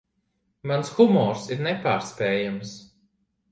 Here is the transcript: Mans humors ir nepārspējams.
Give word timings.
Mans 0.71 0.91
humors 1.01 1.45
ir 1.57 1.63
nepārspējams. 1.69 2.75